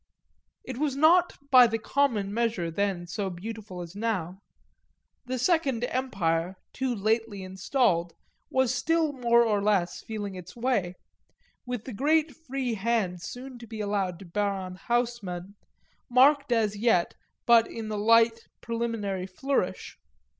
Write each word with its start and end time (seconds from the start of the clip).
It 0.63 0.79
was 0.79 0.95
not 0.95 1.33
by 1.51 1.67
the 1.67 1.77
common 1.77 2.33
measure 2.33 2.71
then 2.71 3.05
so 3.05 3.29
beautiful 3.29 3.81
as 3.81 3.95
now; 3.95 4.41
the 5.27 5.37
second 5.37 5.83
Empire, 5.83 6.55
too 6.73 6.95
lately 6.95 7.43
installed, 7.43 8.13
was 8.49 8.73
still 8.73 9.13
more 9.13 9.43
or 9.45 9.61
less 9.61 10.01
feeling 10.01 10.33
its 10.33 10.55
way, 10.55 10.95
with 11.67 11.83
the 11.85 11.93
great 11.93 12.35
free 12.35 12.73
hand 12.73 13.21
soon 13.21 13.59
to 13.59 13.67
be 13.67 13.79
allowed 13.79 14.17
to 14.17 14.25
Baron 14.25 14.73
Haussmann 14.75 15.53
marked 16.09 16.51
as 16.51 16.75
yet 16.75 17.13
but 17.45 17.69
in 17.69 17.89
the 17.89 17.99
light 17.99 18.47
preliminary 18.59 19.27
flourish. 19.27 19.99